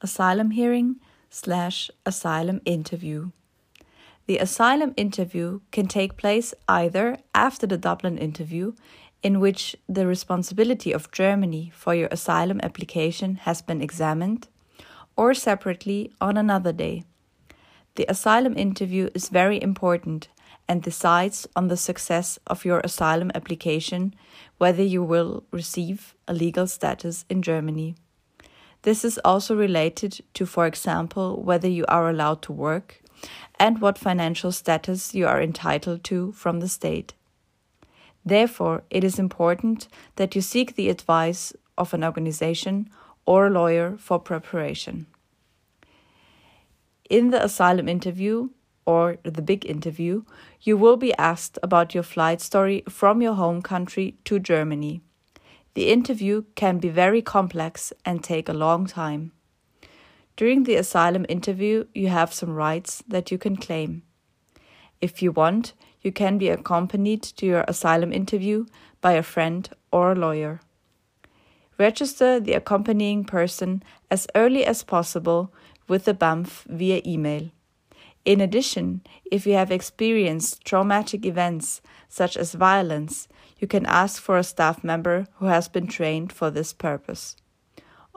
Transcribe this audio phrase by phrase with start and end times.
[0.00, 0.96] asylum hearing
[1.28, 3.30] slash asylum interview.
[4.26, 8.74] The asylum interview can take place either after the Dublin interview,
[9.22, 14.48] in which the responsibility of Germany for your asylum application has been examined,
[15.16, 17.04] or separately on another day.
[17.96, 20.28] The asylum interview is very important
[20.68, 24.14] and decides on the success of your asylum application
[24.58, 27.96] whether you will receive a legal status in Germany.
[28.82, 33.02] This is also related to, for example, whether you are allowed to work
[33.58, 37.12] and what financial status you are entitled to from the state.
[38.24, 42.88] Therefore, it is important that you seek the advice of an organization
[43.26, 45.06] or a lawyer for preparation.
[47.08, 48.50] In the asylum interview,
[48.86, 50.22] or the big interview,
[50.60, 55.00] you will be asked about your flight story from your home country to Germany.
[55.74, 59.32] The interview can be very complex and take a long time.
[60.36, 64.02] During the asylum interview, you have some rights that you can claim.
[65.00, 68.66] If you want, you can be accompanied to your asylum interview
[69.00, 70.60] by a friend or a lawyer.
[71.78, 75.52] Register the accompanying person as early as possible
[75.88, 77.50] with the BAMF via email.
[78.24, 83.28] In addition, if you have experienced traumatic events such as violence,
[83.60, 87.36] you can ask for a staff member who has been trained for this purpose.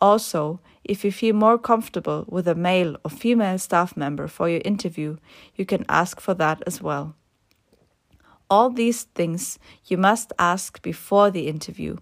[0.00, 4.60] Also, if you feel more comfortable with a male or female staff member for your
[4.64, 5.16] interview,
[5.54, 7.14] you can ask for that as well.
[8.48, 11.96] All these things you must ask before the interview.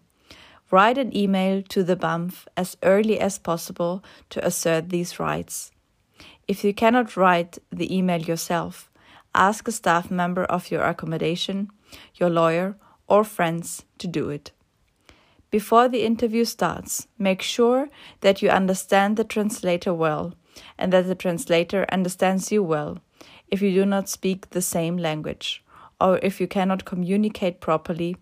[0.71, 5.71] Write an email to the BAMF as early as possible to assert these rights.
[6.47, 8.91] If you cannot write the email yourself,
[9.35, 11.71] ask a staff member of your accommodation,
[12.15, 12.77] your lawyer,
[13.09, 14.53] or friends to do it.
[15.51, 17.89] Before the interview starts, make sure
[18.21, 20.35] that you understand the translator well
[20.77, 22.99] and that the translator understands you well
[23.49, 25.65] if you do not speak the same language
[26.01, 28.17] or if you cannot communicate properly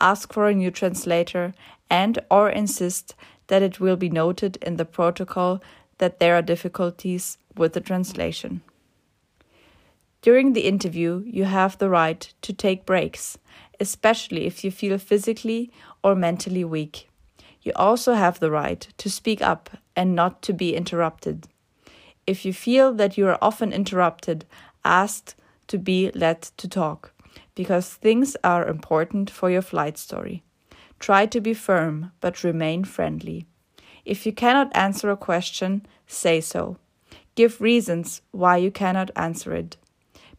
[0.00, 1.52] ask for a new translator
[1.90, 3.14] and or insist
[3.48, 5.60] that it will be noted in the protocol
[5.98, 8.60] that there are difficulties with the translation.
[10.20, 13.38] During the interview, you have the right to take breaks,
[13.80, 15.70] especially if you feel physically
[16.02, 17.08] or mentally weak.
[17.62, 21.48] You also have the right to speak up and not to be interrupted.
[22.26, 24.44] If you feel that you are often interrupted,
[24.84, 25.34] ask
[25.66, 27.12] to be let to talk,
[27.54, 30.42] because things are important for your flight story.
[30.98, 33.46] Try to be firm, but remain friendly.
[34.04, 36.76] If you cannot answer a question, say so.
[37.34, 39.76] Give reasons why you cannot answer it.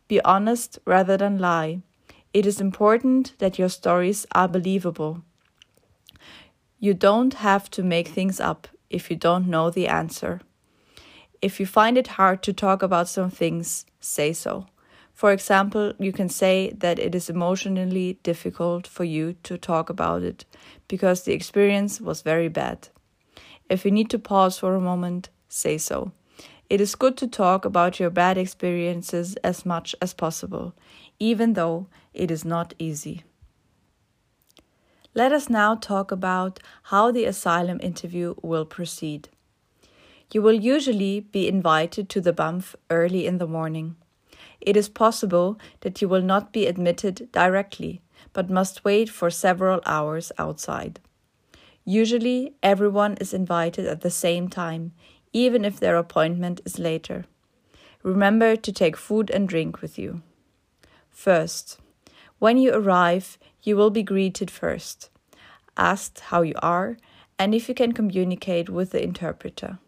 [0.07, 1.81] Be honest rather than lie.
[2.33, 5.23] It is important that your stories are believable.
[6.79, 10.41] You don't have to make things up if you don't know the answer.
[11.41, 14.67] If you find it hard to talk about some things, say so.
[15.13, 20.21] For example, you can say that it is emotionally difficult for you to talk about
[20.21, 20.45] it
[20.87, 22.89] because the experience was very bad.
[23.69, 26.11] If you need to pause for a moment, say so.
[26.69, 30.75] It is good to talk about your bad experiences as much as possible,
[31.19, 33.23] even though it is not easy.
[35.13, 39.29] Let us now talk about how the asylum interview will proceed.
[40.31, 43.95] You will usually be invited to the BAMF early in the morning.
[44.61, 48.01] It is possible that you will not be admitted directly,
[48.33, 50.99] but must wait for several hours outside.
[51.83, 54.91] Usually, everyone is invited at the same time,
[55.33, 57.25] even if their appointment is later.
[58.03, 60.21] Remember to take food and drink with you.
[61.19, 61.79] First,
[62.39, 65.09] when you arrive, you will be greeted first,
[65.75, 66.95] asked how you are,
[67.37, 69.79] and if you can communicate with the interpreter.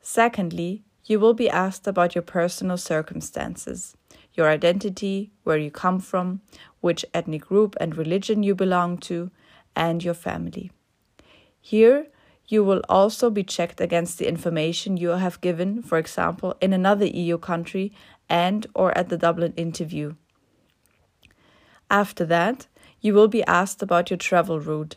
[0.00, 3.96] Secondly, you will be asked about your personal circumstances,
[4.32, 6.40] your identity, where you come from,
[6.80, 9.30] which ethnic group and religion you belong to,
[9.76, 10.72] and your family.
[11.60, 12.08] Here,
[12.46, 17.06] you will also be checked against the information you have given, for example, in another
[17.06, 17.92] EU country
[18.28, 20.14] and or at the Dublin interview.
[21.90, 22.66] After that,
[23.00, 24.96] you will be asked about your travel route.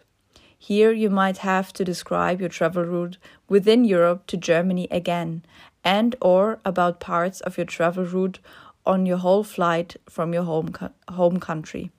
[0.58, 5.44] Here you might have to describe your travel route within Europe to Germany again
[5.84, 8.40] and or about parts of your travel route
[8.86, 10.74] on your whole flight from your home
[11.10, 11.92] home country.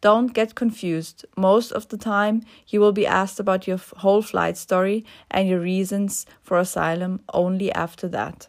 [0.00, 1.24] Don't get confused.
[1.36, 5.60] Most of the time, you will be asked about your whole flight story and your
[5.60, 8.48] reasons for asylum only after that.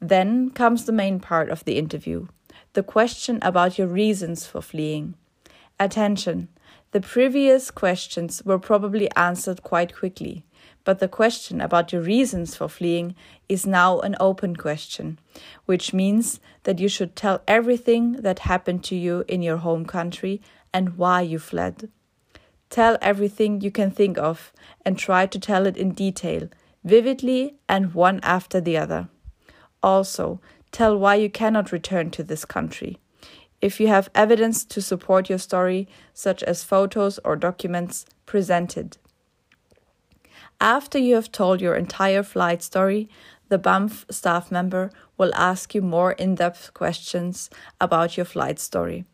[0.00, 2.28] Then comes the main part of the interview
[2.76, 5.14] the question about your reasons for fleeing.
[5.80, 6.48] Attention!
[6.92, 10.44] The previous questions were probably answered quite quickly,
[10.84, 13.14] but the question about your reasons for fleeing
[13.48, 15.18] is now an open question,
[15.64, 20.42] which means that you should tell everything that happened to you in your home country
[20.72, 21.90] and why you fled.
[22.68, 24.52] Tell everything you can think of
[24.84, 26.48] and try to tell it in detail,
[26.84, 29.08] vividly, and one after the other.
[29.86, 30.40] Also,
[30.72, 32.98] tell why you cannot return to this country.
[33.62, 38.98] If you have evidence to support your story, such as photos or documents, present it.
[40.60, 43.08] After you have told your entire flight story,
[43.48, 47.48] the BAMF staff member will ask you more in depth questions
[47.80, 49.04] about your flight story.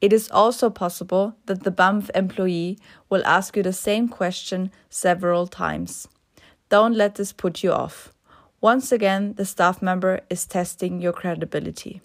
[0.00, 5.46] It is also possible that the BAMF employee will ask you the same question several
[5.46, 6.08] times.
[6.68, 8.13] Don't let this put you off.
[8.64, 12.00] Once again, the staff member is testing your credibility.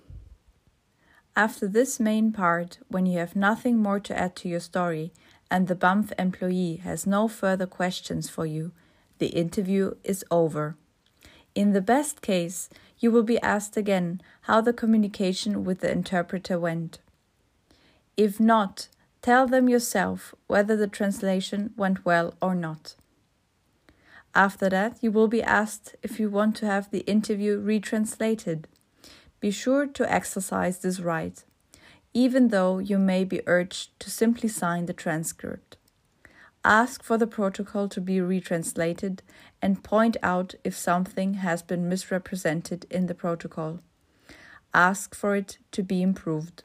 [1.33, 5.13] After this main part, when you have nothing more to add to your story
[5.50, 8.73] and the BAMF employee has no further questions for you,
[9.19, 10.75] the interview is over.
[11.56, 12.67] In the best case,
[12.97, 17.00] you will be asked again how the communication with the interpreter went.
[18.17, 18.89] If not,
[19.21, 22.95] tell them yourself whether the translation went well or not.
[24.35, 28.67] After that, you will be asked if you want to have the interview retranslated.
[29.39, 31.43] Be sure to exercise this right,
[32.13, 35.77] even though you may be urged to simply sign the transcript.
[36.63, 39.21] Ask for the protocol to be retranslated
[39.61, 43.79] and point out if something has been misrepresented in the protocol.
[44.73, 46.63] Ask for it to be improved.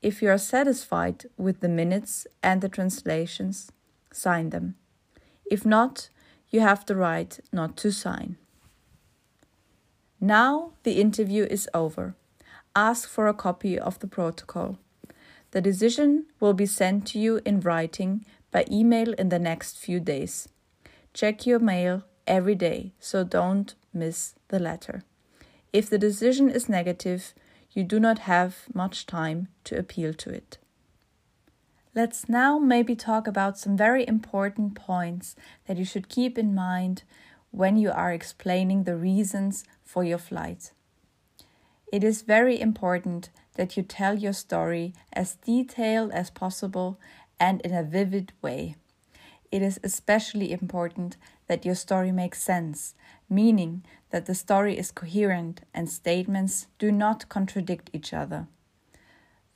[0.00, 3.70] If you are satisfied with the minutes and the translations,
[4.10, 4.74] sign them.
[5.50, 6.08] If not,
[6.54, 8.36] you have the right not to sign.
[10.20, 12.14] Now the interview is over.
[12.76, 14.78] Ask for a copy of the protocol.
[15.50, 19.98] The decision will be sent to you in writing by email in the next few
[19.98, 20.48] days.
[21.12, 25.02] Check your mail every day, so don't miss the letter.
[25.72, 27.34] If the decision is negative,
[27.72, 30.58] you do not have much time to appeal to it.
[31.96, 35.36] Let's now maybe talk about some very important points
[35.66, 37.04] that you should keep in mind
[37.52, 40.72] when you are explaining the reasons for your flight.
[41.92, 46.98] It is very important that you tell your story as detailed as possible
[47.38, 48.74] and in a vivid way.
[49.52, 52.96] It is especially important that your story makes sense,
[53.30, 58.48] meaning that the story is coherent and statements do not contradict each other.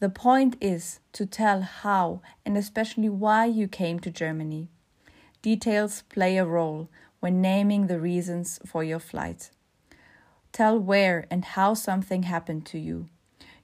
[0.00, 4.68] The point is to tell how and especially why you came to Germany.
[5.42, 9.50] Details play a role when naming the reasons for your flight.
[10.52, 13.08] Tell where and how something happened to you.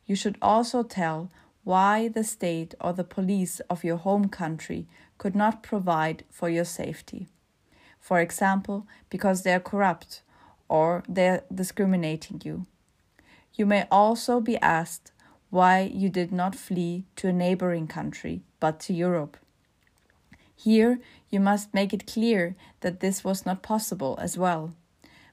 [0.06, 1.30] You should also tell
[1.62, 4.86] why the state or the police of your home country
[5.18, 7.28] could not provide for your safety.
[8.00, 10.22] For example, because they are corrupt
[10.68, 12.66] or they are discriminating you.
[13.54, 15.12] You may also be asked
[15.54, 19.36] why you did not flee to a neighboring country but to Europe.
[20.56, 20.98] Here,
[21.30, 24.74] you must make it clear that this was not possible as well.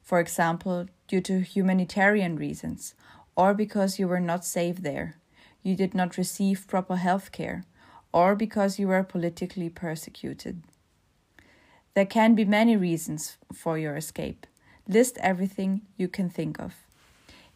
[0.03, 2.93] For example, due to humanitarian reasons,
[3.35, 5.15] or because you were not safe there,
[5.63, 7.65] you did not receive proper health care,
[8.13, 10.61] or because you were politically persecuted.
[11.95, 14.45] There can be many reasons for your escape.
[14.87, 16.75] List everything you can think of.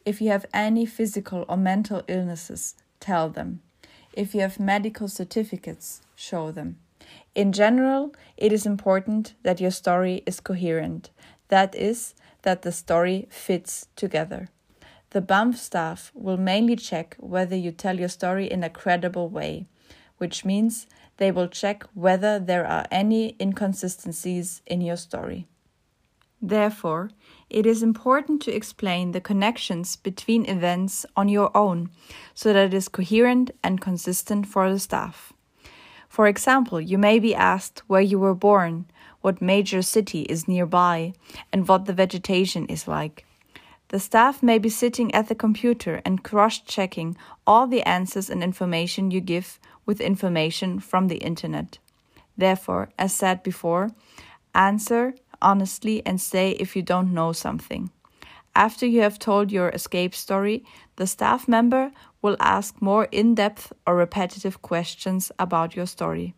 [0.05, 3.61] If you have any physical or mental illnesses, tell them.
[4.13, 6.77] If you have medical certificates, show them.
[7.33, 11.09] In general, it is important that your story is coherent.
[11.47, 14.49] That is, that the story fits together.
[15.09, 19.65] The BAMF staff will mainly check whether you tell your story in a credible way,
[20.17, 25.47] which means they will check whether there are any inconsistencies in your story.
[26.41, 27.11] Therefore,
[27.49, 31.89] it is important to explain the connections between events on your own
[32.33, 35.33] so that it is coherent and consistent for the staff.
[36.09, 38.85] For example, you may be asked where you were born,
[39.21, 41.13] what major city is nearby,
[41.51, 43.25] and what the vegetation is like.
[43.89, 48.43] The staff may be sitting at the computer and cross checking all the answers and
[48.43, 51.77] information you give with information from the internet.
[52.37, 53.91] Therefore, as said before,
[54.53, 57.89] answer honestly and say if you don't know something.
[58.55, 60.63] After you have told your escape story,
[60.95, 66.33] the staff member will ask more in depth or repetitive questions about your story.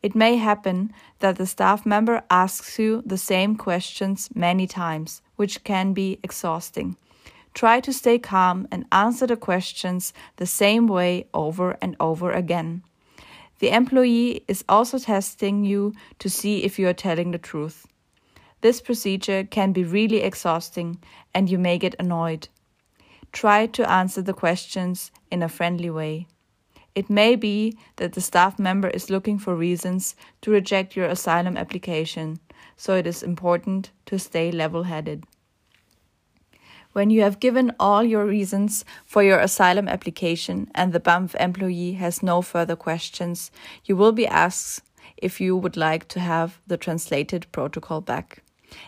[0.00, 5.64] It may happen that the staff member asks you the same questions many times, which
[5.64, 6.96] can be exhausting.
[7.54, 12.84] Try to stay calm and answer the questions the same way over and over again.
[13.58, 17.88] The employee is also testing you to see if you are telling the truth.
[18.60, 20.98] This procedure can be really exhausting
[21.32, 22.48] and you may get annoyed.
[23.32, 26.26] Try to answer the questions in a friendly way.
[26.94, 31.56] It may be that the staff member is looking for reasons to reject your asylum
[31.56, 32.40] application,
[32.76, 35.24] so it is important to stay level headed.
[36.94, 41.92] When you have given all your reasons for your asylum application and the BAMF employee
[41.92, 43.52] has no further questions,
[43.84, 44.82] you will be asked
[45.16, 48.42] if you would like to have the translated protocol back.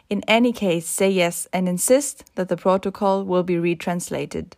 [0.09, 4.57] In any case, say yes and insist that the protocol will be retranslated.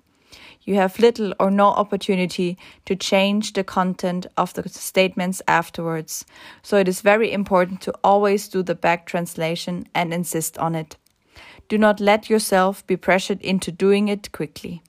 [0.64, 6.24] You have little or no opportunity to change the content of the statements afterwards,
[6.62, 10.96] so it is very important to always do the back translation and insist on it.
[11.68, 14.82] Do not let yourself be pressured into doing it quickly.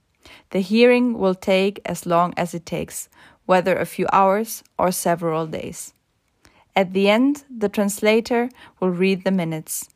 [0.52, 3.10] The hearing will take as long as it takes,
[3.46, 5.94] whether a few hours or several days.
[6.76, 8.50] At the end, the translator
[8.80, 9.90] will read the minutes.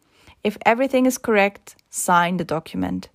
[0.43, 3.09] If everything is correct, sign the document.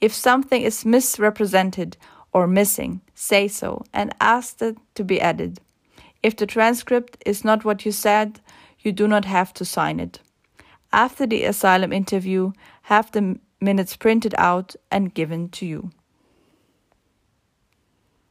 [0.00, 1.96] If something is misrepresented
[2.32, 5.58] or missing, say so and ask it to be added.
[6.22, 8.40] If the transcript is not what you said,
[8.80, 10.20] you do not have to sign it.
[10.92, 12.52] After the asylum interview,
[12.82, 15.90] have the minutes printed out and given to you.